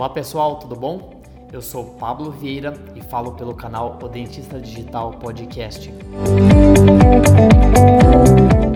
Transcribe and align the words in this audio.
Olá 0.00 0.08
pessoal, 0.08 0.56
tudo 0.56 0.74
bom? 0.74 1.20
Eu 1.52 1.60
sou 1.60 1.84
Pablo 1.96 2.30
Vieira 2.30 2.72
e 2.94 3.02
falo 3.02 3.32
pelo 3.32 3.54
canal 3.54 3.98
O 4.02 4.08
Dentista 4.08 4.58
Digital 4.58 5.10
Podcast. 5.18 5.92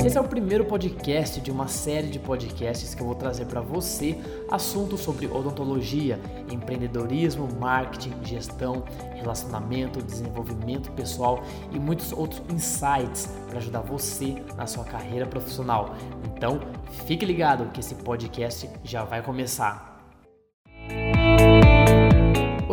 Esse 0.04 0.18
é 0.18 0.20
o 0.20 0.28
primeiro 0.28 0.66
podcast 0.66 1.40
de 1.40 1.50
uma 1.50 1.66
série 1.66 2.08
de 2.08 2.18
podcasts 2.18 2.94
que 2.94 3.00
eu 3.00 3.06
vou 3.06 3.14
trazer 3.14 3.46
para 3.46 3.62
você 3.62 4.18
assuntos 4.50 5.00
sobre 5.00 5.26
odontologia, 5.26 6.20
empreendedorismo, 6.52 7.48
marketing, 7.58 8.12
gestão, 8.22 8.84
relacionamento, 9.14 10.02
desenvolvimento 10.02 10.92
pessoal 10.92 11.42
e 11.72 11.78
muitos 11.78 12.12
outros 12.12 12.42
insights 12.50 13.30
para 13.48 13.56
ajudar 13.60 13.80
você 13.80 14.34
na 14.58 14.66
sua 14.66 14.84
carreira 14.84 15.24
profissional. 15.24 15.94
Então, 16.22 16.60
fique 17.06 17.24
ligado 17.24 17.72
que 17.72 17.80
esse 17.80 17.94
podcast 17.94 18.68
já 18.84 19.04
vai 19.04 19.22
começar. 19.22 19.93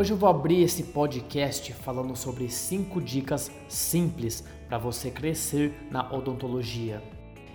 Hoje 0.02 0.14
eu 0.14 0.18
vou 0.18 0.30
abrir 0.30 0.64
esse 0.64 0.82
podcast 0.82 1.74
falando 1.74 2.16
sobre 2.16 2.50
5 2.50 3.00
dicas 3.00 3.52
simples 3.70 4.44
para 4.68 4.80
você 4.80 5.12
crescer 5.12 5.78
na 5.92 6.12
odontologia. 6.12 7.04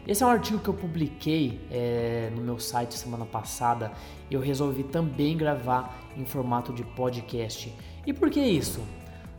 Esse 0.07 0.23
é 0.23 0.27
um 0.27 0.31
artigo 0.31 0.61
que 0.61 0.69
eu 0.69 0.75
publiquei 0.75 1.61
é, 1.73 2.31
no 2.37 2.41
meu 2.41 2.61
site 2.61 2.95
semana 2.95 3.27
passada 3.27 3.91
eu 4.31 4.39
resolvi 4.39 4.85
também 4.85 5.37
gravar 5.37 5.99
em 6.17 6.25
formato 6.25 6.73
de 6.73 6.85
podcast. 6.85 7.75
E 8.07 8.13
por 8.13 8.31
que 8.31 8.39
isso? 8.39 8.81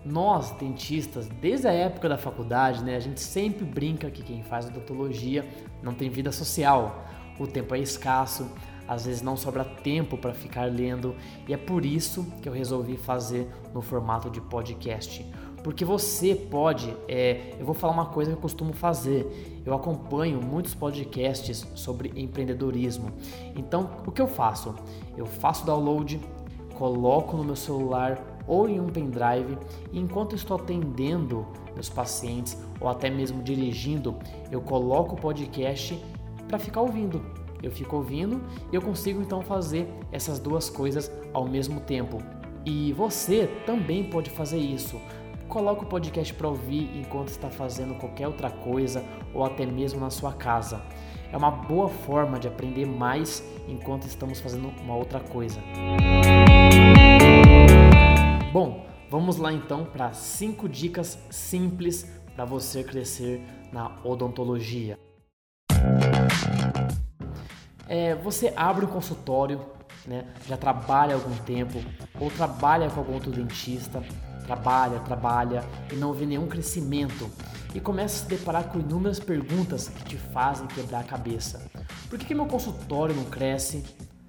Nós, 0.04 0.52
dentistas, 0.52 1.30
desde 1.30 1.66
a 1.66 1.72
época 1.72 2.10
da 2.10 2.18
faculdade, 2.18 2.84
né, 2.84 2.98
a 2.98 3.00
gente 3.00 3.22
sempre 3.22 3.64
brinca 3.64 4.12
que 4.12 4.22
quem 4.22 4.44
faz 4.44 4.66
odontologia 4.66 5.48
não 5.82 5.94
tem 5.94 6.10
vida 6.10 6.34
social. 6.34 7.06
O 7.40 7.48
tempo 7.48 7.74
é 7.74 7.80
escasso, 7.80 8.52
às 8.88 9.06
vezes 9.06 9.22
não 9.22 9.36
sobra 9.36 9.66
tempo 9.66 10.18
para 10.18 10.34
ficar 10.34 10.66
lendo 10.66 11.16
e 11.48 11.54
é 11.54 11.58
por 11.58 11.86
isso 11.86 12.26
que 12.42 12.48
eu 12.48 12.54
resolvi 12.54 12.98
fazer 12.98 13.48
no 13.74 13.82
formato 13.82 14.30
de 14.30 14.40
podcast. 14.40 15.26
Porque 15.64 15.84
você 15.84 16.34
pode, 16.34 16.96
é, 17.10 17.56
eu 17.60 17.66
vou 17.66 17.76
falar 17.76 17.92
uma 17.92 18.06
coisa 18.06 18.32
que 18.32 18.38
eu 18.38 18.42
costumo 18.42 18.72
fazer. 18.72 19.62
Eu 19.66 19.74
acompanho 19.74 20.42
muitos 20.42 20.74
podcasts 20.74 21.68
sobre 21.76 22.14
empreendedorismo. 22.16 23.12
Então, 23.54 23.90
o 24.06 24.12
que 24.12 24.22
eu 24.22 24.28
faço? 24.28 24.74
Eu 25.18 25.26
faço 25.26 25.66
download, 25.66 26.22
coloco 26.76 27.36
no 27.36 27.44
meu 27.44 27.56
celular 27.56 28.22
ou 28.48 28.70
em 28.70 28.80
um 28.80 28.88
pendrive 28.88 29.58
e 29.92 30.00
enquanto 30.00 30.36
estou 30.36 30.56
atendendo 30.56 31.46
meus 31.74 31.90
pacientes 31.90 32.58
ou 32.80 32.88
até 32.88 33.10
mesmo 33.10 33.44
dirigindo, 33.44 34.16
eu 34.50 34.62
coloco 34.62 35.16
o 35.16 35.20
podcast 35.20 36.02
para 36.48 36.58
ficar 36.58 36.82
ouvindo 36.82 37.22
eu 37.62 37.72
fico 37.72 37.96
ouvindo 37.96 38.42
e 38.72 38.76
eu 38.76 38.82
consigo 38.82 39.22
então 39.22 39.42
fazer 39.42 39.88
essas 40.12 40.40
duas 40.40 40.70
coisas 40.70 41.12
ao 41.34 41.48
mesmo 41.48 41.80
tempo. 41.82 42.18
E 42.66 42.92
você 42.94 43.48
também 43.66 44.04
pode 44.04 44.30
fazer 44.30 44.58
isso. 44.58 45.00
Coloque 45.48 45.86
o 45.86 45.88
podcast 45.88 46.34
para 46.34 46.50
ouvir 46.50 46.90
enquanto 46.98 47.30
está 47.30 47.50
fazendo 47.50 47.96
qualquer 47.96 48.28
outra 48.28 48.50
coisa 48.50 49.04
ou 49.34 49.46
até 49.46 49.66
mesmo 49.66 50.00
na 50.00 50.10
sua 50.10 50.34
casa. 50.34 50.82
É 51.32 51.38
uma 51.38 51.52
boa 51.52 51.88
forma 51.88 52.40
de 52.40 52.48
aprender 52.48 52.86
mais 52.86 53.44
enquanto 53.68 54.06
estamos 54.06 54.40
fazendo 54.40 54.70
uma 54.82 54.96
outra 54.96 55.20
coisa. 55.20 55.60
Bom, 58.52 58.86
vamos 59.10 59.38
lá 59.38 59.54
então 59.54 59.86
para 59.86 60.12
cinco 60.14 60.68
dicas 60.68 61.18
simples 61.30 62.10
para 62.36 62.46
você 62.46 62.84
crescer 62.84 63.42
na 63.72 63.96
odontologia. 64.04 64.98
É, 67.88 68.16
você 68.16 68.54
abre 68.56 68.86
um 68.86 68.90
consultório, 68.90 69.62
né, 70.06 70.26
já 70.48 70.58
trabalha 70.58 71.16
algum 71.16 71.36
tempo, 71.38 71.80
ou 72.20 72.30
trabalha 72.30 72.90
com 72.90 73.00
algum 73.00 73.14
outro 73.14 73.32
dentista, 73.32 74.04
trabalha, 74.46 75.00
trabalha 75.00 75.64
e 75.92 75.96
não 75.96 76.14
vê 76.14 76.26
nenhum 76.26 76.48
crescimento 76.48 77.30
e 77.76 77.80
começa 77.80 78.16
a 78.16 78.20
se 78.24 78.30
deparar 78.30 78.66
com 78.70 78.80
inúmeras 78.80 79.20
perguntas 79.20 79.90
que 79.90 80.04
te 80.06 80.18
fazem 80.18 80.66
quebrar 80.68 81.02
a 81.02 81.04
cabeça. 81.04 81.70
Por 82.10 82.18
que, 82.18 82.26
que 82.26 82.34
meu 82.34 82.46
consultório 82.46 83.14
não 83.14 83.26
cresce? 83.26 83.84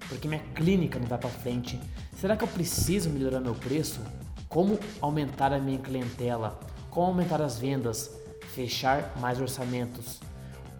Por 0.07 0.17
que 0.17 0.27
minha 0.27 0.43
clínica 0.53 0.99
não 0.99 1.07
vai 1.07 1.17
para 1.17 1.29
frente? 1.29 1.79
Será 2.15 2.35
que 2.35 2.43
eu 2.43 2.47
preciso 2.47 3.09
melhorar 3.09 3.39
meu 3.39 3.55
preço? 3.55 4.01
Como 4.49 4.77
aumentar 4.99 5.53
a 5.53 5.59
minha 5.59 5.79
clientela? 5.79 6.59
Como 6.89 7.07
aumentar 7.07 7.41
as 7.41 7.57
vendas? 7.57 8.11
Fechar 8.53 9.13
mais 9.19 9.39
orçamentos? 9.39 10.19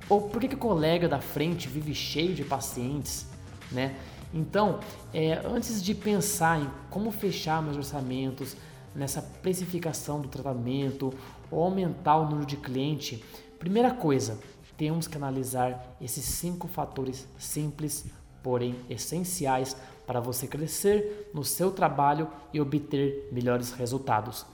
Ou 0.10 0.22
por 0.22 0.42
que, 0.42 0.48
que 0.48 0.56
o 0.56 0.58
colega 0.58 1.08
da 1.08 1.22
frente 1.22 1.70
vive 1.70 1.94
cheio 1.94 2.34
de 2.34 2.44
pacientes, 2.44 3.28
né? 3.72 3.96
Então, 4.34 4.80
é, 5.14 5.34
antes 5.46 5.82
de 5.82 5.94
pensar 5.96 6.60
em 6.60 6.70
como 6.90 7.12
fechar 7.12 7.62
meus 7.62 7.78
orçamentos, 7.78 8.56
nessa 8.94 9.22
precificação 9.22 10.20
do 10.20 10.28
tratamento 10.28 11.14
ou 11.50 11.64
aumentar 11.64 12.18
o 12.18 12.26
número 12.26 12.46
de 12.46 12.58
cliente, 12.58 13.24
primeira 13.58 13.92
coisa, 13.92 14.40
temos 14.78 15.08
que 15.08 15.18
analisar 15.18 15.96
esses 16.00 16.24
cinco 16.26 16.68
fatores 16.68 17.28
simples, 17.38 18.06
porém 18.42 18.76
essenciais 18.90 19.76
para 20.08 20.20
você 20.20 20.48
crescer 20.48 21.30
no 21.34 21.44
seu 21.44 21.72
trabalho 21.72 22.28
e 22.54 22.62
obter 22.62 23.28
melhores 23.32 23.72
resultados. 23.72 24.46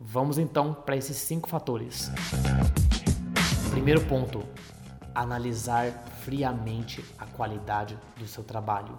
Vamos 0.00 0.38
então 0.38 0.74
para 0.74 0.96
esses 0.96 1.16
cinco 1.16 1.48
fatores. 1.48 2.10
Primeiro 3.70 4.00
ponto: 4.06 4.42
analisar 5.14 6.04
friamente 6.22 7.04
a 7.18 7.26
qualidade 7.26 7.98
do 8.18 8.26
seu 8.26 8.42
trabalho. 8.42 8.98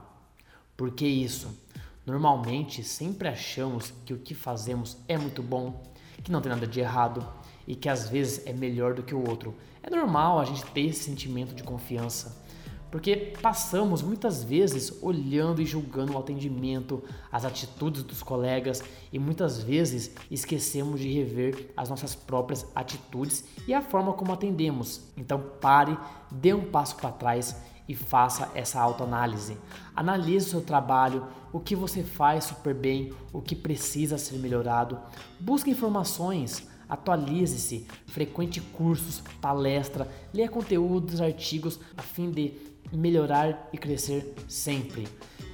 Por 0.78 0.92
que 0.92 1.06
isso? 1.06 1.58
Normalmente 2.06 2.84
sempre 2.84 3.28
achamos 3.28 3.92
que 4.06 4.14
o 4.14 4.20
que 4.20 4.36
fazemos 4.36 4.98
é 5.08 5.18
muito 5.18 5.42
bom, 5.42 5.84
que 6.24 6.32
não 6.32 6.42
tem 6.42 6.52
nada 6.52 6.68
de 6.68 6.80
errado 6.80 7.28
e 7.68 7.76
que 7.76 7.90
às 7.90 8.08
vezes 8.08 8.46
é 8.46 8.54
melhor 8.54 8.94
do 8.94 9.04
que 9.04 9.16
o 9.16 9.28
outro. 9.28 9.56
É 9.82 9.90
normal 9.90 10.40
a 10.40 10.46
gente 10.46 10.66
ter 10.68 10.82
esse 10.82 11.04
sentimento 11.04 11.56
de 11.56 11.64
confiança, 11.64 12.45
porque 12.92 13.34
passamos 13.42 14.02
muitas 14.02 14.44
vezes 14.44 14.94
olhando 15.02 15.62
e 15.62 15.66
julgando 15.66 16.14
o 16.14 16.18
atendimento, 16.18 17.04
as 17.32 17.44
atitudes 17.44 18.04
dos 18.04 18.24
colegas 18.24 18.84
e 19.12 19.20
muitas 19.20 19.62
vezes 19.62 20.16
esquecemos 20.32 21.00
de 21.00 21.12
rever 21.12 21.74
as 21.76 21.90
nossas 21.90 22.16
próprias 22.16 22.66
atitudes 22.74 23.44
e 23.68 23.74
a 23.74 23.82
forma 23.82 24.14
como 24.14 24.32
atendemos. 24.32 25.02
Então 25.18 25.44
pare, 25.60 25.98
dê 26.32 26.54
um 26.54 26.72
passo 26.72 26.96
para 26.96 27.12
trás 27.12 27.56
e 27.88 27.96
faça 27.96 28.52
essa 28.56 28.80
autoanálise. 28.80 29.58
Analise 29.96 30.48
o 30.48 30.50
seu 30.50 30.62
trabalho, 30.62 31.28
o 31.52 31.60
que 31.60 31.76
você 31.76 32.04
faz 32.04 32.46
super 32.46 32.74
bem, 32.74 33.14
o 33.32 33.42
que 33.42 33.56
precisa 33.56 34.18
ser 34.18 34.38
melhorado. 34.40 34.98
Busque 35.40 35.70
informações, 35.70 36.68
atualize-se, 36.90 37.88
frequente 38.08 38.62
cursos, 38.62 39.22
palestra, 39.42 40.10
leia 40.34 40.50
conteúdos, 40.50 41.22
artigos 41.22 41.80
a 41.96 42.02
fim 42.02 42.32
de 42.32 42.75
melhorar 42.92 43.70
e 43.72 43.78
crescer 43.78 44.36
sempre. 44.48 45.08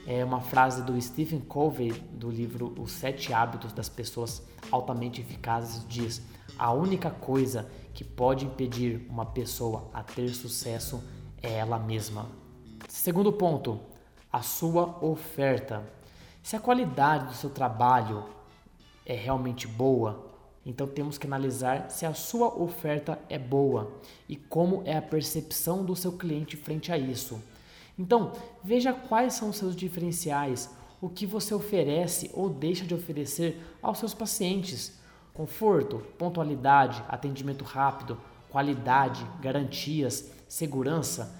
É 0.05 0.25
uma 0.25 0.41
frase 0.41 0.81
do 0.83 0.99
Stephen 0.99 1.39
Covey 1.41 1.91
do 1.91 2.29
livro 2.29 2.73
Os 2.79 2.91
Sete 2.91 3.33
Hábitos 3.33 3.71
das 3.71 3.87
Pessoas 3.87 4.41
Altamente 4.71 5.21
Eficazes 5.21 5.85
diz: 5.87 6.21
a 6.57 6.71
única 6.71 7.09
coisa 7.09 7.69
que 7.93 8.03
pode 8.03 8.45
impedir 8.45 9.05
uma 9.09 9.25
pessoa 9.25 9.89
a 9.93 10.01
ter 10.01 10.29
sucesso 10.29 11.03
é 11.41 11.53
ela 11.53 11.77
mesma. 11.77 12.27
Segundo 12.87 13.31
ponto, 13.31 13.79
a 14.31 14.41
sua 14.41 15.03
oferta. 15.03 15.83
Se 16.41 16.55
a 16.55 16.59
qualidade 16.59 17.27
do 17.27 17.33
seu 17.33 17.49
trabalho 17.49 18.25
é 19.05 19.13
realmente 19.13 19.67
boa, 19.67 20.30
então 20.65 20.87
temos 20.87 21.17
que 21.17 21.25
analisar 21.25 21.89
se 21.89 22.05
a 22.05 22.13
sua 22.13 22.47
oferta 22.47 23.19
é 23.27 23.39
boa 23.39 23.91
e 24.29 24.35
como 24.35 24.83
é 24.85 24.95
a 24.95 25.01
percepção 25.01 25.83
do 25.83 25.95
seu 25.95 26.11
cliente 26.11 26.55
frente 26.55 26.91
a 26.91 26.97
isso. 26.97 27.41
Então, 27.97 28.33
veja 28.63 28.93
quais 28.93 29.33
são 29.33 29.49
os 29.49 29.57
seus 29.57 29.75
diferenciais, 29.75 30.69
o 31.01 31.09
que 31.09 31.25
você 31.25 31.53
oferece 31.53 32.29
ou 32.33 32.49
deixa 32.49 32.85
de 32.85 32.93
oferecer 32.93 33.59
aos 33.81 33.97
seus 33.97 34.13
pacientes. 34.13 34.99
Conforto, 35.33 35.97
pontualidade, 36.17 37.03
atendimento 37.07 37.63
rápido, 37.63 38.19
qualidade, 38.49 39.25
garantias, 39.41 40.31
segurança. 40.47 41.39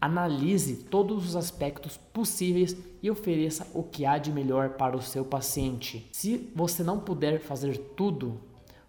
Analise 0.00 0.76
todos 0.76 1.26
os 1.26 1.36
aspectos 1.36 1.96
possíveis 1.96 2.76
e 3.02 3.10
ofereça 3.10 3.66
o 3.74 3.82
que 3.82 4.04
há 4.04 4.18
de 4.18 4.30
melhor 4.30 4.70
para 4.70 4.96
o 4.96 5.02
seu 5.02 5.24
paciente. 5.24 6.08
Se 6.12 6.50
você 6.54 6.82
não 6.82 7.00
puder 7.00 7.40
fazer 7.40 7.78
tudo, 7.96 8.40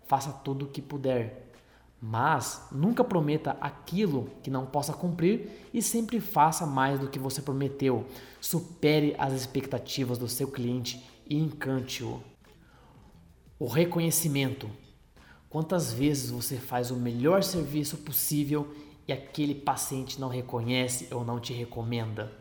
faça 0.09 0.31
tudo 0.31 0.65
o 0.65 0.67
que 0.67 0.81
puder. 0.81 1.51
Mas 2.01 2.67
nunca 2.71 3.03
prometa 3.03 3.56
aquilo 3.61 4.31
que 4.41 4.50
não 4.50 4.65
possa 4.65 4.91
cumprir 4.91 5.69
e 5.71 5.83
sempre 5.83 6.19
faça 6.19 6.65
mais 6.65 7.00
do 7.00 7.07
que 7.07 7.19
você 7.19 7.44
prometeu. 7.44 8.07
Supere 8.41 9.15
as 9.19 9.33
expectativas 9.33 10.17
do 10.17 10.27
seu 10.27 10.47
cliente 10.47 11.06
e 11.29 11.38
encante-o. 11.38 12.23
O 13.59 13.67
reconhecimento. 13.67 14.67
Quantas 15.47 15.94
vezes 15.94 16.31
você 16.31 16.57
faz 16.57 16.89
o 16.89 16.95
melhor 16.95 17.44
serviço 17.44 17.97
possível 17.97 18.73
e 19.07 19.13
aquele 19.13 19.53
paciente 19.53 20.19
não 20.19 20.27
reconhece 20.27 21.13
ou 21.13 21.23
não 21.23 21.39
te 21.39 21.53
recomenda? 21.53 22.31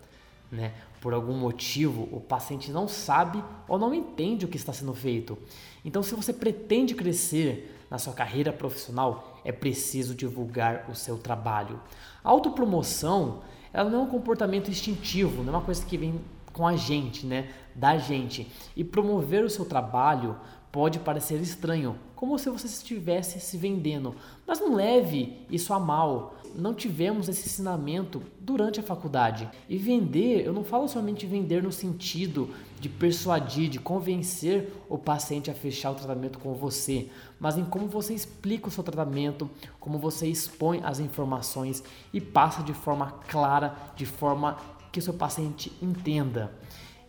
Né? 0.50 0.72
Por 1.00 1.12
algum 1.12 1.34
motivo, 1.34 2.08
o 2.10 2.20
paciente 2.20 2.70
não 2.70 2.88
sabe 2.88 3.42
ou 3.68 3.78
não 3.78 3.94
entende 3.94 4.44
o 4.44 4.48
que 4.48 4.56
está 4.56 4.72
sendo 4.72 4.94
feito. 4.94 5.36
Então, 5.84 6.02
se 6.02 6.14
você 6.14 6.32
pretende 6.32 6.94
crescer 6.94 7.76
na 7.90 7.98
sua 7.98 8.12
carreira 8.12 8.52
profissional, 8.52 9.40
é 9.44 9.52
preciso 9.52 10.14
divulgar 10.14 10.86
o 10.90 10.94
seu 10.94 11.18
trabalho. 11.18 11.80
A 12.22 12.30
autopromoção, 12.30 13.42
ela 13.72 13.88
não 13.88 14.00
é 14.00 14.02
um 14.02 14.08
comportamento 14.08 14.70
instintivo, 14.70 15.42
não 15.42 15.52
é 15.52 15.56
uma 15.56 15.64
coisa 15.64 15.84
que 15.84 15.96
vem 15.96 16.20
com 16.52 16.66
a 16.66 16.76
gente, 16.76 17.26
né? 17.26 17.48
Da 17.74 17.96
gente. 17.96 18.50
E 18.76 18.82
promover 18.82 19.44
o 19.44 19.50
seu 19.50 19.64
trabalho 19.64 20.36
pode 20.72 20.98
parecer 20.98 21.40
estranho, 21.40 21.96
como 22.18 22.36
se 22.36 22.50
você 22.50 22.66
estivesse 22.66 23.38
se 23.38 23.56
vendendo, 23.56 24.12
mas 24.44 24.58
não 24.58 24.74
leve 24.74 25.46
isso 25.48 25.72
a 25.72 25.78
mal. 25.78 26.34
Não 26.52 26.74
tivemos 26.74 27.28
esse 27.28 27.46
ensinamento 27.46 28.20
durante 28.40 28.80
a 28.80 28.82
faculdade. 28.82 29.48
E 29.68 29.78
vender, 29.78 30.44
eu 30.44 30.52
não 30.52 30.64
falo 30.64 30.88
somente 30.88 31.26
vender 31.26 31.62
no 31.62 31.70
sentido 31.70 32.52
de 32.80 32.88
persuadir, 32.88 33.70
de 33.70 33.78
convencer 33.78 34.72
o 34.88 34.98
paciente 34.98 35.48
a 35.48 35.54
fechar 35.54 35.92
o 35.92 35.94
tratamento 35.94 36.40
com 36.40 36.54
você, 36.54 37.08
mas 37.38 37.56
em 37.56 37.64
como 37.64 37.86
você 37.86 38.14
explica 38.14 38.66
o 38.66 38.70
seu 38.72 38.82
tratamento, 38.82 39.48
como 39.78 39.96
você 39.96 40.26
expõe 40.26 40.80
as 40.82 40.98
informações 40.98 41.84
e 42.12 42.20
passa 42.20 42.64
de 42.64 42.74
forma 42.74 43.12
clara, 43.28 43.76
de 43.94 44.06
forma 44.06 44.56
que 44.90 44.98
o 44.98 45.02
seu 45.02 45.14
paciente 45.14 45.70
entenda. 45.80 46.52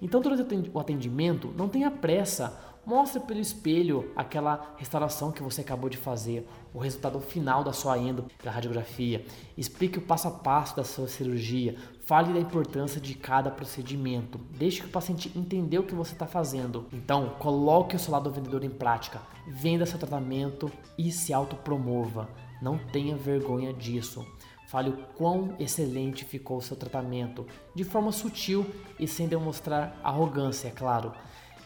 Então, 0.01 0.21
durante 0.21 0.69
o 0.71 0.79
atendimento, 0.79 1.53
não 1.57 1.67
tenha 1.67 1.91
pressa 1.91 2.68
Mostre 2.89 3.19
pelo 3.19 3.39
espelho 3.39 4.11
aquela 4.15 4.73
restauração 4.75 5.31
que 5.31 5.43
você 5.43 5.61
acabou 5.61 5.91
de 5.91 5.95
fazer, 5.95 6.49
o 6.73 6.79
resultado 6.79 7.19
final 7.19 7.63
da 7.63 7.71
sua 7.71 7.99
endo 7.99 8.25
da 8.43 8.49
radiografia. 8.49 9.23
Explique 9.55 9.99
o 9.99 10.01
passo 10.01 10.27
a 10.27 10.31
passo 10.31 10.75
da 10.75 10.83
sua 10.83 11.07
cirurgia. 11.07 11.75
Fale 12.01 12.33
da 12.33 12.39
importância 12.39 12.99
de 12.99 13.13
cada 13.13 13.51
procedimento. 13.51 14.39
Deixe 14.57 14.81
que 14.81 14.87
o 14.87 14.91
paciente 14.91 15.31
entenda 15.37 15.79
o 15.79 15.83
que 15.83 15.93
você 15.93 16.13
está 16.13 16.25
fazendo. 16.25 16.87
Então, 16.91 17.35
coloque 17.37 17.95
o 17.95 17.99
seu 17.99 18.11
lado 18.11 18.31
vendedor 18.31 18.63
em 18.63 18.71
prática. 18.71 19.21
Venda 19.47 19.85
seu 19.85 19.99
tratamento 19.99 20.71
e 20.97 21.11
se 21.11 21.31
autopromova. 21.31 22.27
Não 22.59 22.79
tenha 22.79 23.15
vergonha 23.15 23.71
disso. 23.71 24.25
Fale 24.67 24.89
o 24.89 24.97
quão 25.15 25.55
excelente 25.59 26.25
ficou 26.25 26.57
o 26.57 26.61
seu 26.61 26.75
tratamento, 26.75 27.45
de 27.73 27.83
forma 27.83 28.11
sutil 28.11 28.65
e 28.99 29.07
sem 29.07 29.27
demonstrar 29.27 29.99
arrogância, 30.03 30.67
é 30.67 30.71
claro. 30.71 31.11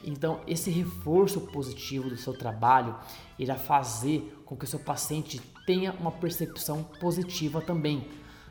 Então, 0.04 0.42
esse 0.46 0.70
reforço 0.70 1.42
positivo 1.42 2.10
do 2.10 2.18
seu 2.18 2.34
trabalho 2.34 2.96
irá 3.40 3.56
fazer 3.56 4.42
com 4.46 4.56
que 4.56 4.66
o 4.66 4.68
seu 4.68 4.80
paciente 4.80 5.42
tenha 5.66 5.94
uma 5.94 6.12
percepção 6.12 6.84
positiva 7.00 7.62
também. 7.62 8.08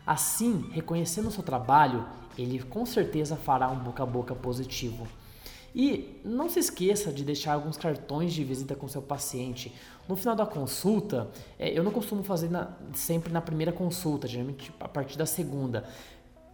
Assim, 0.07 0.69
reconhecendo 0.73 1.29
o 1.29 1.31
seu 1.31 1.43
trabalho, 1.43 2.07
ele 2.37 2.61
com 2.61 2.85
certeza 2.85 3.37
fará 3.37 3.69
um 3.69 3.79
boca 3.79 4.03
a 4.03 4.07
boca 4.07 4.35
positivo. 4.35 5.07
E 5.75 6.21
não 6.25 6.51
se 6.51 6.59
esqueça 6.59 7.11
de 7.11 7.25
deixar 7.25 7.55
alguns 7.55 7.79
cartões 7.79 8.35
de 8.35 8.45
visita 8.45 8.75
com 8.75 8.87
seu 8.89 9.01
paciente. 9.01 9.73
No 10.07 10.17
final 10.17 10.37
da 10.37 10.45
consulta, 10.45 11.31
é, 11.59 11.77
eu 11.77 11.83
não 11.83 11.91
costumo 11.91 12.23
fazer 12.23 12.51
na, 12.51 12.77
sempre 12.95 13.33
na 13.33 13.41
primeira 13.41 13.73
consulta, 13.73 14.29
geralmente 14.29 14.71
a 14.79 14.89
partir 14.89 15.17
da 15.17 15.25
segunda. 15.25 15.85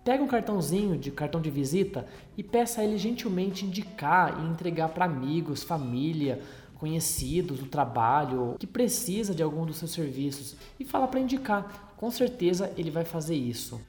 Pega 0.05 0.23
um 0.23 0.29
cartãozinho 0.29 0.97
de 0.97 1.11
cartão 1.11 1.41
de 1.41 1.51
visita 1.51 2.07
e 2.37 2.43
peça 2.43 2.81
a 2.81 2.85
ele 2.85 2.97
gentilmente 2.97 3.67
indicar 3.67 4.41
e 4.41 4.47
entregar 4.47 4.89
para 4.89 5.05
amigos, 5.05 5.63
família, 5.63 6.41
conhecidos 6.79 7.59
do 7.59 7.67
trabalho 7.67 8.57
que 8.59 8.67
precisa 8.67 9.35
de 9.35 9.43
algum 9.43 9.67
dos 9.67 9.77
seus 9.77 9.91
serviços 9.91 10.57
e 10.79 10.85
fala 10.85 11.09
para 11.09 11.21
indicar. 11.21 11.95
Com 11.97 12.11
certeza 12.11 12.73
ele 12.77 12.91
vai 12.91 13.05
fazer 13.05 13.35
isso. 13.35 13.81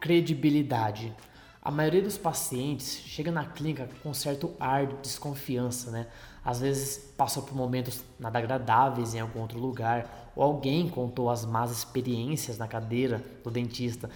Credibilidade. 0.00 1.14
A 1.62 1.70
maioria 1.70 2.02
dos 2.02 2.16
pacientes 2.16 3.02
chega 3.04 3.30
na 3.30 3.44
clínica 3.44 3.88
com 4.02 4.14
certo 4.14 4.52
ar 4.58 4.86
de 4.86 4.96
desconfiança, 4.96 5.90
né? 5.90 6.06
Às 6.44 6.60
vezes 6.60 7.12
passou 7.16 7.42
por 7.42 7.54
momentos 7.54 8.02
nada 8.18 8.38
agradáveis 8.38 9.14
em 9.14 9.20
algum 9.20 9.40
outro 9.40 9.58
lugar, 9.58 10.30
ou 10.34 10.42
alguém 10.42 10.88
contou 10.88 11.28
as 11.28 11.44
más 11.44 11.70
experiências 11.70 12.56
na 12.56 12.66
cadeira 12.66 13.22
do 13.44 13.50
dentista 13.50 14.08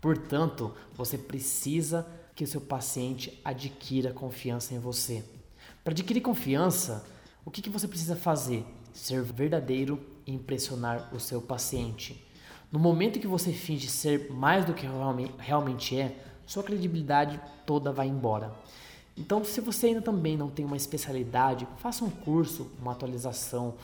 Portanto, 0.00 0.72
você 0.96 1.18
precisa 1.18 2.06
que 2.34 2.44
o 2.44 2.46
seu 2.46 2.60
paciente 2.60 3.38
adquira 3.44 4.12
confiança 4.12 4.74
em 4.74 4.78
você. 4.78 5.22
Para 5.84 5.92
adquirir 5.92 6.20
confiança, 6.20 7.04
o 7.44 7.50
que, 7.50 7.60
que 7.60 7.70
você 7.70 7.86
precisa 7.86 8.16
fazer? 8.16 8.64
Ser 8.92 9.22
verdadeiro 9.22 10.00
e 10.26 10.32
impressionar 10.32 11.14
o 11.14 11.20
seu 11.20 11.40
paciente. 11.40 12.26
No 12.72 12.78
momento 12.78 13.20
que 13.20 13.26
você 13.26 13.52
finge 13.52 13.88
ser 13.88 14.30
mais 14.30 14.64
do 14.64 14.72
que 14.72 14.86
realmente 15.38 15.98
é, 15.98 16.16
sua 16.46 16.62
credibilidade 16.62 17.40
toda 17.66 17.92
vai 17.92 18.08
embora. 18.08 18.52
Então, 19.16 19.44
se 19.44 19.60
você 19.60 19.88
ainda 19.88 20.00
também 20.00 20.36
não 20.36 20.48
tem 20.48 20.64
uma 20.64 20.76
especialidade, 20.76 21.66
faça 21.78 22.04
um 22.04 22.10
curso, 22.10 22.70
uma 22.80 22.92
atualização, 22.92 23.74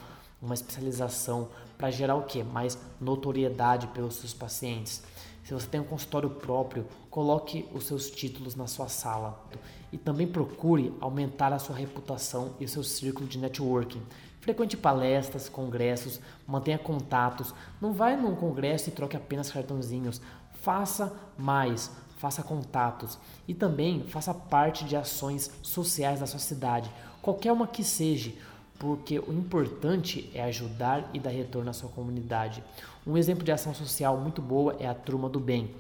uma 0.41 0.55
especialização 0.55 1.49
para 1.77 1.91
gerar 1.91 2.15
o 2.15 2.23
que? 2.23 2.43
Mais 2.43 2.79
notoriedade 3.01 3.87
pelos 3.89 4.17
seus 4.17 4.33
pacientes. 4.33 5.03
Se 5.47 5.55
você 5.55 5.69
tem 5.69 5.81
um 5.81 5.85
consultório 5.85 6.29
próprio, 6.29 6.85
coloque 7.09 7.69
os 7.73 7.85
seus 7.87 8.11
títulos 8.11 8.57
na 8.57 8.67
sua 8.67 8.89
sala 8.89 9.47
e 9.93 9.97
também 9.97 10.27
procure 10.27 10.93
aumentar 11.01 11.53
a 11.53 11.59
sua 11.61 11.77
reputação 11.77 12.55
e 12.59 12.65
o 12.65 12.69
seu 12.69 12.83
círculo 12.83 13.29
de 13.29 13.39
networking. 13.39 14.03
Frequente 14.41 14.77
palestras, 14.77 15.49
congressos, 15.49 16.21
mantenha 16.49 16.81
contatos. 16.81 17.55
Não 17.81 17.93
vai 17.93 18.17
num 18.17 18.35
congresso 18.35 18.89
e 18.89 18.93
troque 18.93 19.17
apenas 19.17 19.49
cartãozinhos. 19.49 20.21
Faça 20.63 21.15
mais, 21.39 21.93
faça 22.17 22.43
contatos 22.43 23.17
e 23.47 23.55
também 23.55 24.03
faça 24.03 24.35
parte 24.35 24.85
de 24.85 24.97
ações 24.97 25.49
sociais 25.63 26.19
da 26.19 26.27
sua 26.27 26.41
cidade, 26.41 26.91
qualquer 27.23 27.53
uma 27.53 27.69
que 27.69 27.85
seja 27.85 28.33
porque 28.79 29.19
o 29.19 29.33
importante 29.33 30.31
é 30.35 30.43
ajudar 30.43 31.11
e 31.13 31.19
dar 31.19 31.31
retorno 31.31 31.71
à 31.71 31.73
sua 31.73 31.89
comunidade. 31.89 32.63
Um 33.07 33.17
exemplo 33.17 33.45
de 33.45 33.53
ação 33.53 33.75
social 33.75 34.19
muito 34.19 34.43
boa 34.43 34.77
é 34.79 34.87
a 34.87 34.95
Turma 34.95 35.29
do 35.29 35.41
Bem. 35.41 35.71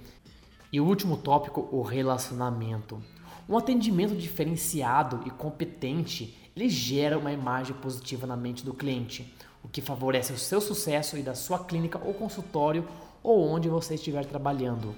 E 0.72 0.80
o 0.80 0.86
último 0.86 1.16
tópico, 1.16 1.68
o 1.70 1.82
relacionamento. 1.82 3.02
Um 3.48 3.56
atendimento 3.56 4.16
diferenciado 4.16 5.22
e 5.26 5.30
competente, 5.30 6.36
ele 6.56 6.68
gera 6.68 7.18
uma 7.18 7.32
imagem 7.32 7.74
positiva 7.76 8.26
na 8.26 8.36
mente 8.36 8.64
do 8.64 8.74
cliente, 8.74 9.32
o 9.62 9.68
que 9.68 9.80
favorece 9.80 10.32
o 10.32 10.38
seu 10.38 10.60
sucesso 10.60 11.16
e 11.16 11.22
da 11.22 11.34
sua 11.34 11.58
clínica 11.58 12.00
ou 12.04 12.14
consultório 12.14 12.86
ou 13.22 13.46
onde 13.46 13.68
você 13.68 13.94
estiver 13.94 14.24
trabalhando. 14.24 14.94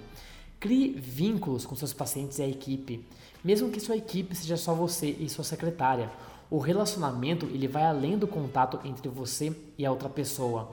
Crie 0.61 0.91
vínculos 0.93 1.65
com 1.65 1.77
seus 1.77 1.93
pacientes 1.93 2.39
e 2.39 2.43
a 2.43 2.49
equipe, 2.49 3.07
mesmo 3.45 3.71
que 3.71 3.81
sua 3.81 3.97
equipe 3.97 4.35
seja 4.35 4.57
só 4.57 4.75
você 4.75 5.17
e 5.21 5.29
sua 5.29 5.45
secretária. 5.45 6.11
O 6.51 6.59
relacionamento 6.59 7.45
ele 7.47 7.69
vai 7.69 7.85
além 7.85 8.17
do 8.17 8.27
contato 8.27 8.81
entre 8.85 9.09
você 9.09 9.55
e 9.77 9.85
a 9.85 9.91
outra 9.91 10.09
pessoa. 10.09 10.71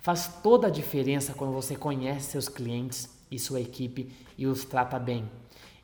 Faz 0.00 0.40
toda 0.42 0.68
a 0.68 0.70
diferença 0.70 1.34
quando 1.34 1.52
você 1.52 1.76
conhece 1.76 2.30
seus 2.30 2.48
clientes 2.48 3.10
e 3.30 3.38
sua 3.38 3.60
equipe 3.60 4.10
e 4.38 4.46
os 4.46 4.64
trata 4.64 4.98
bem. 4.98 5.30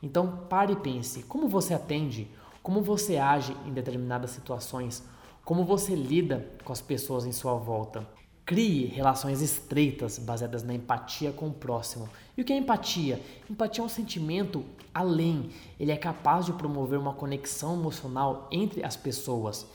Então 0.02 0.47
pare 0.49 0.73
e 0.73 0.76
pense: 0.76 1.23
como 1.25 1.47
você 1.47 1.75
atende? 1.75 2.28
Como 2.62 2.82
você 2.82 3.18
age 3.18 3.54
em 3.66 3.73
determinadas 3.73 4.30
situações? 4.30 5.02
Como 5.44 5.64
você 5.64 5.94
lida 5.94 6.47
com 6.64 6.73
as 6.73 6.80
pessoas 6.80 7.26
em 7.26 7.32
sua 7.32 7.54
volta? 7.54 8.06
Crie 8.49 8.87
relações 8.87 9.43
estreitas 9.43 10.19
baseadas 10.19 10.62
na 10.62 10.73
empatia 10.73 11.31
com 11.33 11.49
o 11.49 11.52
próximo. 11.52 12.09
E 12.35 12.40
o 12.40 12.45
que 12.47 12.55
é 12.55 12.57
empatia? 12.57 13.21
Empatia 13.50 13.83
é 13.83 13.85
um 13.85 13.90
sentimento 13.90 14.64
além. 14.95 15.50
Ele 15.78 15.93
é 15.93 15.97
capaz 15.99 16.47
de 16.47 16.55
promover 16.55 16.99
uma 16.99 17.12
conexão 17.12 17.75
emocional 17.75 18.49
entre 18.50 18.83
as 18.83 18.97
pessoas, 18.97 19.67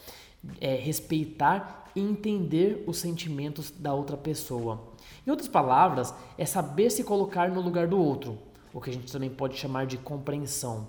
é, 0.60 0.74
respeitar 0.74 1.92
e 1.96 2.01
entender 2.01 2.84
os 2.88 2.98
sentimentos 2.98 3.70
da 3.70 3.94
outra 3.94 4.18
pessoa. 4.18 4.82
Em 5.27 5.30
outras 5.30 5.48
palavras, 5.48 6.12
é 6.36 6.44
saber 6.44 6.89
se 6.89 7.03
colocar 7.03 7.51
no 7.51 7.62
lugar 7.62 7.88
do 7.88 8.00
outro, 8.00 8.39
o 8.74 8.82
que 8.82 8.89
a 8.89 8.94
gente 8.94 9.12
também 9.12 9.30
pode 9.30 9.56
chamar 9.56 9.86
de 9.86 10.00
compreensão. 10.00 10.88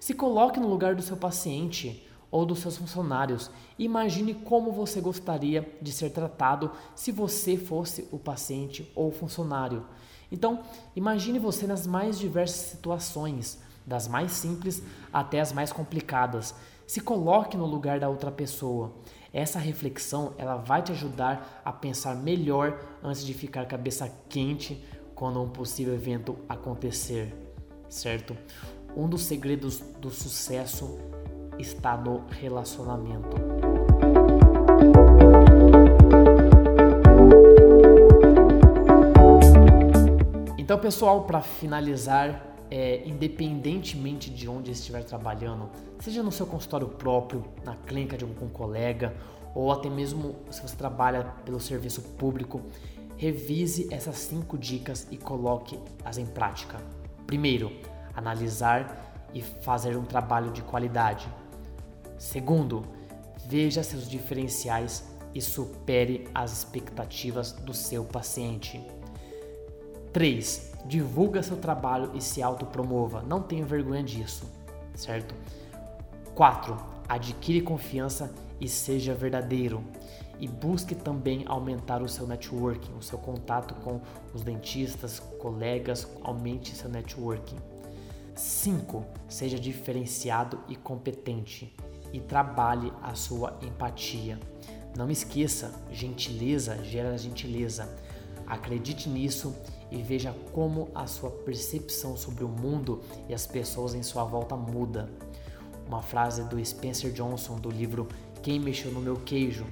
Se 0.00 0.14
coloque 0.14 0.58
no 0.58 0.66
lugar 0.66 0.96
do 0.96 1.02
seu 1.02 1.16
paciente 1.16 2.07
ou 2.30 2.44
dos 2.44 2.60
seus 2.60 2.76
funcionários. 2.76 3.50
Imagine 3.78 4.34
como 4.34 4.72
você 4.72 5.00
gostaria 5.00 5.70
de 5.80 5.92
ser 5.92 6.10
tratado 6.10 6.70
se 6.94 7.10
você 7.10 7.56
fosse 7.56 8.08
o 8.12 8.18
paciente 8.18 8.90
ou 8.94 9.08
o 9.08 9.12
funcionário. 9.12 9.84
Então, 10.30 10.60
imagine 10.94 11.38
você 11.38 11.66
nas 11.66 11.86
mais 11.86 12.18
diversas 12.18 12.60
situações, 12.60 13.58
das 13.86 14.06
mais 14.06 14.32
simples 14.32 14.82
até 15.12 15.40
as 15.40 15.52
mais 15.52 15.72
complicadas. 15.72 16.54
Se 16.86 17.00
coloque 17.00 17.56
no 17.56 17.66
lugar 17.66 17.98
da 18.00 18.08
outra 18.08 18.30
pessoa. 18.30 18.92
Essa 19.32 19.58
reflexão, 19.58 20.32
ela 20.38 20.56
vai 20.56 20.82
te 20.82 20.92
ajudar 20.92 21.62
a 21.64 21.72
pensar 21.72 22.14
melhor 22.14 22.78
antes 23.02 23.24
de 23.24 23.34
ficar 23.34 23.66
cabeça 23.66 24.10
quente 24.28 24.82
quando 25.14 25.42
um 25.42 25.48
possível 25.48 25.94
evento 25.94 26.38
acontecer, 26.48 27.34
certo? 27.88 28.36
Um 28.96 29.08
dos 29.08 29.22
segredos 29.22 29.80
do 30.00 30.10
sucesso 30.10 30.98
está 31.58 31.96
no 31.96 32.22
relacionamento. 32.40 33.36
Então, 40.56 40.78
pessoal, 40.78 41.24
para 41.24 41.40
finalizar, 41.40 42.46
é, 42.70 43.02
independentemente 43.06 44.28
de 44.28 44.48
onde 44.48 44.70
estiver 44.70 45.02
trabalhando, 45.02 45.70
seja 45.98 46.22
no 46.22 46.30
seu 46.30 46.46
consultório 46.46 46.88
próprio, 46.88 47.42
na 47.64 47.74
clínica 47.74 48.18
de 48.18 48.24
algum 48.24 48.48
colega, 48.48 49.14
ou 49.54 49.72
até 49.72 49.88
mesmo 49.88 50.36
se 50.50 50.60
você 50.60 50.76
trabalha 50.76 51.24
pelo 51.44 51.58
serviço 51.58 52.02
público, 52.02 52.60
revise 53.16 53.88
essas 53.90 54.16
cinco 54.16 54.58
dicas 54.58 55.08
e 55.10 55.16
coloque-as 55.16 56.18
em 56.18 56.26
prática. 56.26 56.76
Primeiro, 57.26 57.72
analisar 58.14 59.28
e 59.34 59.42
fazer 59.42 59.96
um 59.96 60.04
trabalho 60.04 60.50
de 60.50 60.62
qualidade. 60.62 61.28
Segundo, 62.18 62.84
veja 63.46 63.82
seus 63.84 64.10
diferenciais 64.10 65.04
e 65.32 65.40
supere 65.40 66.28
as 66.34 66.52
expectativas 66.52 67.52
do 67.52 67.72
seu 67.72 68.04
paciente. 68.04 68.84
3. 70.12 70.72
Divulga 70.86 71.42
seu 71.42 71.56
trabalho 71.56 72.10
e 72.14 72.20
se 72.20 72.42
autopromova. 72.42 73.22
Não 73.22 73.40
tenha 73.40 73.64
vergonha 73.64 74.02
disso, 74.02 74.50
certo? 74.94 75.34
4. 76.34 76.76
Adquire 77.08 77.60
confiança 77.60 78.34
e 78.60 78.68
seja 78.68 79.14
verdadeiro. 79.14 79.84
E 80.40 80.48
busque 80.48 80.94
também 80.94 81.44
aumentar 81.46 82.02
o 82.02 82.08
seu 82.08 82.26
networking, 82.26 82.92
o 82.94 83.02
seu 83.02 83.18
contato 83.18 83.74
com 83.82 84.00
os 84.32 84.42
dentistas, 84.42 85.18
colegas, 85.18 86.08
aumente 86.22 86.74
seu 86.74 86.88
networking. 86.88 87.56
5. 88.34 89.04
Seja 89.28 89.58
diferenciado 89.58 90.60
e 90.68 90.76
competente 90.76 91.74
e 92.12 92.20
trabalhe 92.20 92.92
a 93.02 93.14
sua 93.14 93.58
empatia. 93.62 94.38
Não 94.96 95.10
esqueça, 95.10 95.72
gentileza 95.90 96.82
gera 96.82 97.16
gentileza. 97.16 97.88
Acredite 98.46 99.08
nisso 99.08 99.54
e 99.90 100.02
veja 100.02 100.34
como 100.52 100.88
a 100.94 101.06
sua 101.06 101.30
percepção 101.30 102.16
sobre 102.16 102.44
o 102.44 102.48
mundo 102.48 103.02
e 103.28 103.34
as 103.34 103.46
pessoas 103.46 103.94
em 103.94 104.02
sua 104.02 104.24
volta 104.24 104.56
muda. 104.56 105.10
Uma 105.86 106.02
frase 106.02 106.44
do 106.44 106.62
Spencer 106.64 107.12
Johnson 107.12 107.56
do 107.56 107.70
livro 107.70 108.08
Quem 108.42 108.58
Mexeu 108.58 108.90
no 108.90 109.00
Meu 109.00 109.16
Queijo. 109.16 109.66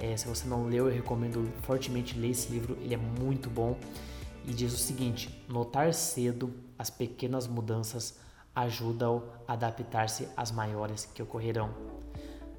É, 0.00 0.16
se 0.16 0.28
você 0.28 0.46
não 0.46 0.66
leu, 0.66 0.88
eu 0.88 0.94
recomendo 0.94 1.50
fortemente 1.62 2.18
ler 2.18 2.30
esse 2.30 2.50
livro, 2.50 2.78
ele 2.80 2.94
é 2.94 2.98
muito 2.98 3.50
bom. 3.50 3.76
E 4.46 4.52
diz 4.52 4.72
o 4.72 4.78
seguinte: 4.78 5.44
notar 5.48 5.92
cedo 5.92 6.54
as 6.78 6.88
pequenas 6.88 7.46
mudanças 7.46 8.18
ajuda-o 8.54 9.22
a 9.46 9.52
adaptar-se 9.52 10.28
às 10.36 10.50
maiores 10.50 11.06
que 11.06 11.22
ocorrerão. 11.22 11.70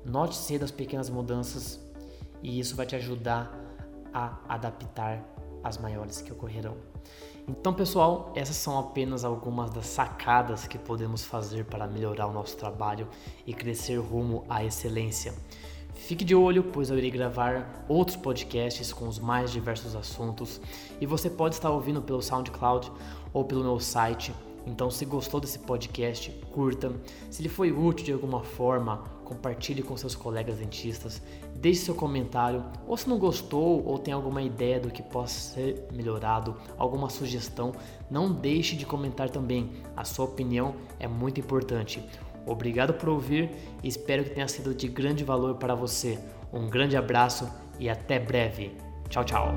Note 0.05 0.35
cedo 0.35 0.63
as 0.63 0.71
pequenas 0.71 1.09
mudanças 1.09 1.79
e 2.41 2.59
isso 2.59 2.75
vai 2.75 2.85
te 2.85 2.95
ajudar 2.95 3.53
a 4.13 4.37
adaptar 4.47 5.23
as 5.63 5.77
maiores 5.77 6.21
que 6.21 6.31
ocorrerão. 6.31 6.77
Então, 7.47 7.73
pessoal, 7.73 8.31
essas 8.35 8.55
são 8.55 8.77
apenas 8.77 9.25
algumas 9.25 9.71
das 9.71 9.87
sacadas 9.87 10.67
que 10.67 10.77
podemos 10.77 11.23
fazer 11.23 11.65
para 11.65 11.87
melhorar 11.87 12.27
o 12.27 12.33
nosso 12.33 12.55
trabalho 12.55 13.07
e 13.45 13.53
crescer 13.53 13.97
rumo 13.97 14.45
à 14.47 14.63
excelência. 14.63 15.33
Fique 15.95 16.23
de 16.23 16.33
olho, 16.33 16.63
pois 16.63 16.89
eu 16.89 16.97
irei 16.97 17.11
gravar 17.11 17.83
outros 17.87 18.15
podcasts 18.15 18.93
com 18.93 19.07
os 19.07 19.19
mais 19.19 19.51
diversos 19.51 19.95
assuntos 19.95 20.61
e 21.01 21.05
você 21.05 21.29
pode 21.29 21.55
estar 21.55 21.69
ouvindo 21.71 22.01
pelo 22.01 22.21
SoundCloud 22.21 22.91
ou 23.33 23.43
pelo 23.43 23.63
meu 23.63 23.79
site 23.79 24.33
então, 24.65 24.89
se 24.89 25.05
gostou 25.05 25.39
desse 25.39 25.59
podcast, 25.59 26.31
curta. 26.51 26.91
Se 27.29 27.41
ele 27.41 27.49
foi 27.49 27.71
útil 27.71 28.05
de 28.05 28.13
alguma 28.13 28.43
forma, 28.43 29.03
compartilhe 29.23 29.81
com 29.81 29.95
seus 29.95 30.15
colegas 30.15 30.57
dentistas. 30.57 31.21
Deixe 31.55 31.81
seu 31.81 31.95
comentário. 31.95 32.63
Ou 32.87 32.97
se 32.97 33.07
não 33.07 33.17
gostou 33.17 33.85
ou 33.85 33.97
tem 33.97 34.13
alguma 34.13 34.41
ideia 34.41 34.79
do 34.79 34.91
que 34.91 35.01
possa 35.01 35.53
ser 35.53 35.87
melhorado, 35.91 36.55
alguma 36.77 37.09
sugestão, 37.09 37.73
não 38.09 38.31
deixe 38.31 38.75
de 38.75 38.85
comentar 38.85 39.29
também. 39.29 39.71
A 39.95 40.03
sua 40.03 40.25
opinião 40.25 40.75
é 40.99 41.07
muito 41.07 41.39
importante. 41.39 42.03
Obrigado 42.45 42.93
por 42.93 43.09
ouvir 43.09 43.51
e 43.83 43.87
espero 43.87 44.23
que 44.23 44.31
tenha 44.31 44.47
sido 44.47 44.73
de 44.73 44.87
grande 44.87 45.23
valor 45.23 45.55
para 45.55 45.75
você. 45.75 46.17
Um 46.51 46.67
grande 46.67 46.97
abraço 46.97 47.47
e 47.79 47.89
até 47.89 48.17
breve. 48.17 48.75
Tchau, 49.09 49.23
tchau. 49.23 49.55